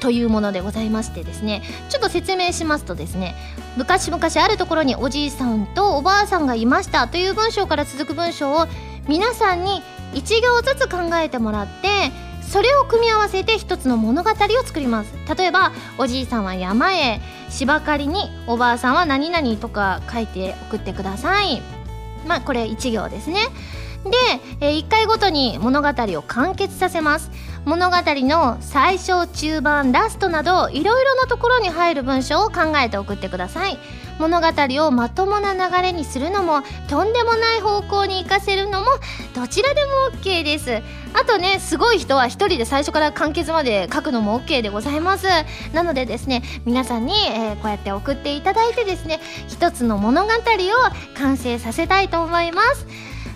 [0.00, 3.34] というものでございましてですねちょっと説明しますとですね
[3.76, 8.66] 昔々あるところにおじいさんとおばあさんがいましたという文章から続く文章を
[9.08, 12.10] 皆さんに1行ずつ考えてもらって
[12.42, 21.75] それを組み合わせて一つの物語を作ります例えばおじいさんは山へ芝刈りにおばあさんは何々とか書いて送ってください
[22.26, 23.40] まあこれ1行ですね。
[24.04, 24.10] で、
[24.60, 27.30] えー、1回ごとに物語を完結させます。
[27.64, 33.78] 物語の最初中盤ラストなどいろいろなところに入る文章を考えて送ってください。
[34.18, 34.48] 物語
[34.86, 38.86] をまともな流れにするのもとんでもない方向に行かせるのも
[39.34, 40.82] どちらでも OK です。
[41.14, 45.26] あとねすごい人は1人で最初から完結まで書くのも OK でございます。
[45.72, 50.34] なのでですね皆さんに、えー、こうやって送っていただいてですね一つの物語を
[51.16, 52.86] 完成させたいと思います。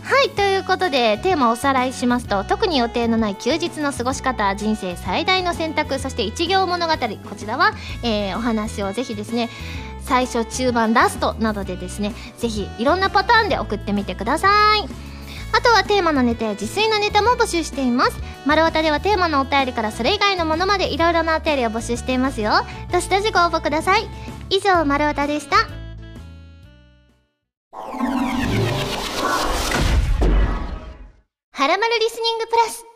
[0.03, 9.51] はいということでテーマをおさらいしますと特に予定のない休日の過ごし方人生最大の選択そして一行物語こちらは、えー、お話をぜひですね
[10.05, 14.89] 最初中盤ラストなどでですねぜひいろんなパターンで送ってみてください。
[15.53, 18.17] あとはテーマのネタや自炊のネタも募集しています。
[18.47, 22.53] 丸太ではテーマのお便りからそれ以外のものまでいろいろなお便りを募集していますよ。
[22.93, 24.09] どしどしご応募ください。
[24.49, 25.57] 以上丸太でした。
[31.53, 32.90] はらまるリスニングプラス。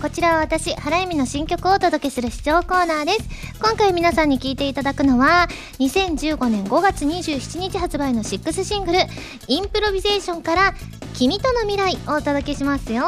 [0.00, 3.18] こちらは私、原由美の新曲をお届けする視聴コーナーです。
[3.60, 5.48] 今回皆さんに聴いていただくのは、
[5.80, 9.00] 2015年5月27日発売の6シングル、
[9.48, 10.74] インプロビゼーションから、
[11.14, 13.06] 君との未来をお届けしますよ。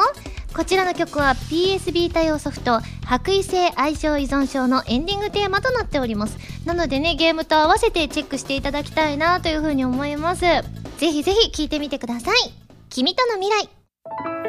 [0.53, 6.37] こちらの曲は PSB 対応ソフト、白衣性愛情依存症のエンディングテーマとなっております。
[6.65, 10.41] なのでね、ゲームと合わせてチェックしていただきたいなというふうに思います。
[10.41, 10.63] ぜ
[10.99, 12.35] ひぜひ聴いてみてください。
[12.89, 14.40] 君との未来。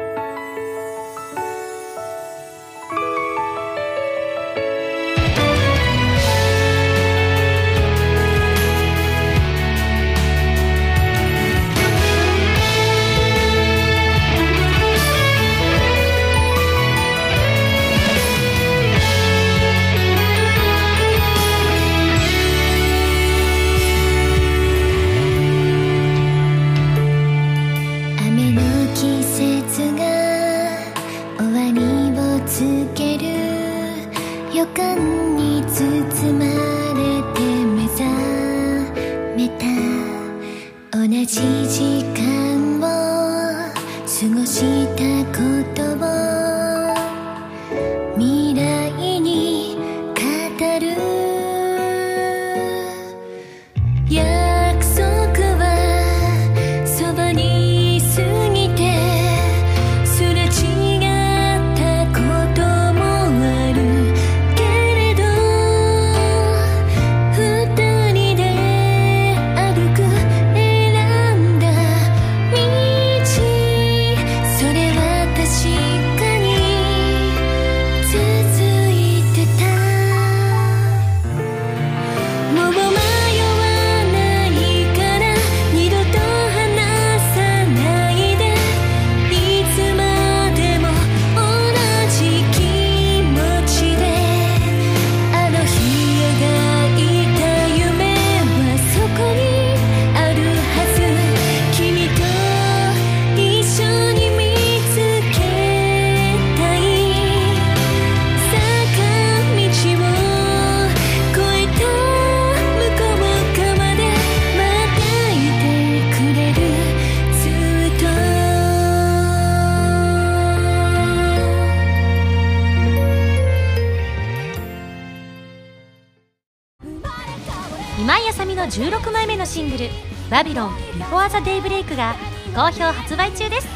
[131.95, 132.15] が
[132.55, 133.67] 好評発売中です。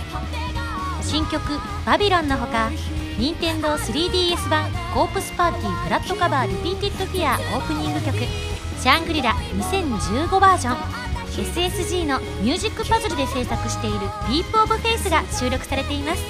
[1.01, 1.41] 新曲
[1.85, 2.69] 「バビロンのほか
[3.17, 8.17] 任天堂 3DS 版「コープスパーティーブラッドカバーリピーティッドフィア」オープニング曲
[8.79, 10.77] 「シャングリラ2015バージョン」
[11.37, 16.21] SSG のミュージックパズルで制作している「ディープオブフェイスが収録されています。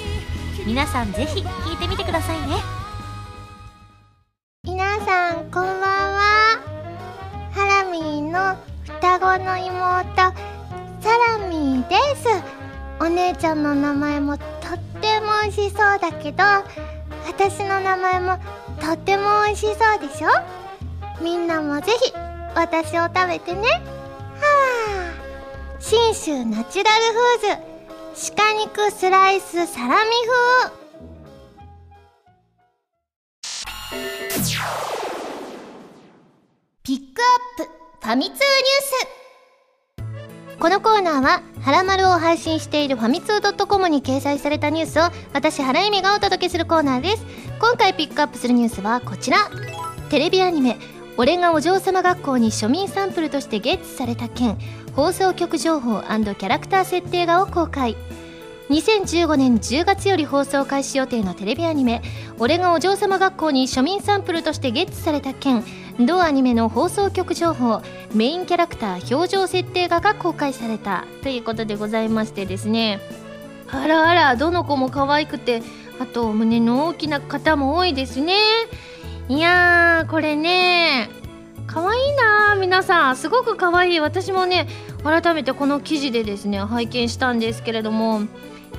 [0.66, 2.56] 皆さんぜひ聴いてみてくださいね。
[13.48, 14.46] ゃんの名前もとっ
[15.00, 16.44] ても美味しそうだけど
[17.26, 18.38] 私の名前も
[18.80, 20.28] とっても美味しそうでしょ？
[21.22, 22.12] みんなもぜひ
[22.54, 23.62] 私を食べてね。
[23.68, 23.80] は
[25.78, 25.80] あ。
[25.80, 27.56] 信州ナチュラルフー
[28.20, 30.10] ズ鹿肉スライスサラミ
[30.66, 30.78] 風。
[36.82, 37.70] ピックアップ
[38.06, 39.17] ファミ通ニュース。
[40.60, 45.02] このコーナーは、はらまるを配信しているファミツー .com に掲載されたニュースを、
[45.32, 47.24] 私、原由美がお届けするコーナーです。
[47.60, 49.38] 今回ピックアップするニュースはこちら。
[50.10, 50.76] テレビアニメ、
[51.16, 54.58] 俺がお嬢様学校に庶民サンプルとしてゲッツされた件、
[54.96, 57.96] 放送局情報キャラクター設定画を公開。
[58.68, 62.02] 2015年10月より放送開始予定のテレビアニメ
[62.38, 65.64] 「俺がお嬢様学校に庶民サンプルとしてゲッツされた件」
[66.00, 67.82] 同アニメの放送局情報
[68.14, 73.00] メインキャラクター表情設定画が公開されたということでございましてですね。
[73.70, 75.60] あらあらどの子も可愛くて
[75.98, 78.34] あと胸の大きな方も多いですね。
[79.28, 81.10] いやーこれね
[81.66, 83.16] 可愛いな皆さん。
[83.16, 84.00] すごく可愛い。
[84.00, 84.68] 私もね
[85.02, 88.22] 改めてこの記事でですね拝見したんですけれども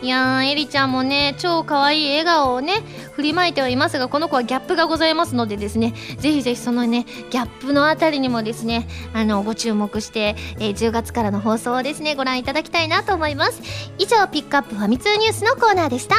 [0.01, 2.83] いやーエリちゃんもね超可愛い笑顔をね
[3.13, 13.61] 振りまいてはいますがこの子はギャップがございますのでですねぜひぜひそのねギャップのあたりにもですねあのご注目して、えー、10月からの放送をですねご覧いただきたいなと思います。
[13.97, 16.15] 以上ピックアップファミ通ニュースのコーナーでした。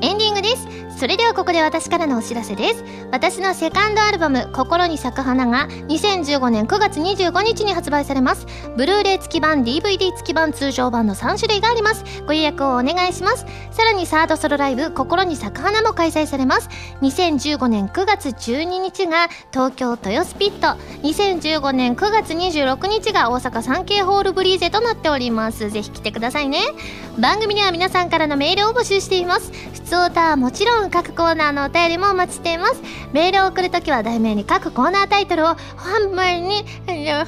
[0.00, 0.81] エンディングです。
[1.02, 2.84] それではここで私からのお知らせです。
[3.10, 8.46] 私のセカンドアルバム「心に咲く花」が2015年9月25日に発売されます。
[8.76, 12.04] ブルーレイ付き版 DVD 付き版通常版の3種類があります。
[12.24, 13.44] ご予約をお願いします。
[13.72, 16.68] さらにサードソロライブ「心に咲く花」も開催されます。
[17.00, 20.80] 2015年9月12日が東京豊洲ピット。
[21.02, 25.68] 2015年9月26日が大阪サンケイホールブリーゼとなっております。
[25.68, 26.60] ぜひ来てくださいね。
[27.18, 29.50] 番組では皆さんからのメールを募集しています。
[29.72, 32.82] 普通歌はもちろん各コーナーのお便りもお待ちしています。
[33.12, 36.64] メールを送るときは題名に各コーナータイトルを本文に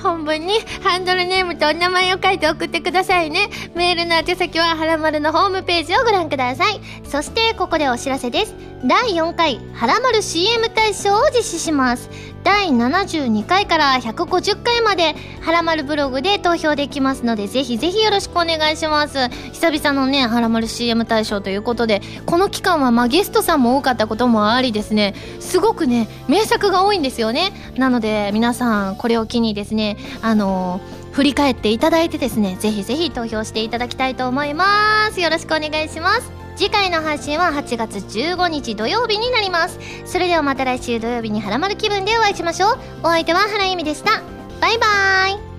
[0.03, 3.49] 本文にハンドルネームとお名前を書いて送ってくださいね。
[3.75, 6.81] メールの宛先ははらまるのホームページをご覧ください。
[7.05, 8.55] そしてここでお知らせです。
[8.85, 12.11] 第4回はらまる CM 大賞を実施します。
[12.45, 19.29] 第72回から150回まではらまるブログで投票できますのでぜひぜひよろしくお願いします。
[19.53, 25.15] 久々のねはらまる CM 大賞ということでこの期間はまあゲストさんも多かったこともありですね。
[25.41, 27.53] すごくね名作が多いんですよね。
[27.77, 30.81] なので皆さんこれを機にですねあの
[31.13, 35.21] 振り返っていただいてですねぜひぜひ投票していただきたいと思います。
[35.21, 36.44] よろしくお願いします。
[36.57, 39.79] 次回の配信は8月15日土曜日になります。
[40.05, 42.79] それではまた来週土曜日にハラマル気分でお会いしましょう。
[43.03, 44.23] お相手は原由美でした。
[44.61, 45.54] バイバーイ。